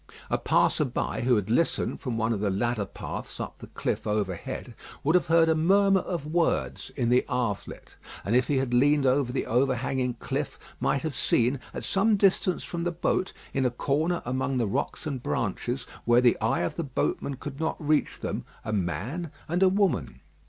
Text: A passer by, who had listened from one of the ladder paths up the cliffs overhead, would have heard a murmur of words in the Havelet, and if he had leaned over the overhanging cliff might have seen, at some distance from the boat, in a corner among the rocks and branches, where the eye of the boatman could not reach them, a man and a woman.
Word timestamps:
A 0.31 0.37
passer 0.39 0.85
by, 0.85 1.21
who 1.21 1.35
had 1.35 1.51
listened 1.51 1.99
from 2.01 2.17
one 2.17 2.33
of 2.33 2.39
the 2.39 2.49
ladder 2.49 2.87
paths 2.87 3.39
up 3.39 3.59
the 3.59 3.67
cliffs 3.67 4.07
overhead, 4.07 4.73
would 5.03 5.13
have 5.13 5.27
heard 5.27 5.47
a 5.47 5.53
murmur 5.53 5.99
of 5.99 6.25
words 6.25 6.91
in 6.95 7.09
the 7.09 7.23
Havelet, 7.29 7.97
and 8.25 8.35
if 8.35 8.47
he 8.47 8.57
had 8.57 8.73
leaned 8.73 9.05
over 9.05 9.31
the 9.31 9.45
overhanging 9.45 10.15
cliff 10.15 10.57
might 10.79 11.03
have 11.03 11.13
seen, 11.15 11.59
at 11.71 11.83
some 11.83 12.17
distance 12.17 12.63
from 12.63 12.83
the 12.83 12.91
boat, 12.91 13.31
in 13.53 13.63
a 13.63 13.69
corner 13.69 14.23
among 14.25 14.57
the 14.57 14.65
rocks 14.65 15.05
and 15.05 15.21
branches, 15.21 15.85
where 16.05 16.19
the 16.19 16.35
eye 16.41 16.61
of 16.61 16.77
the 16.77 16.83
boatman 16.83 17.35
could 17.35 17.59
not 17.59 17.77
reach 17.79 18.21
them, 18.21 18.43
a 18.65 18.73
man 18.73 19.31
and 19.47 19.61
a 19.61 19.69
woman. 19.69 20.19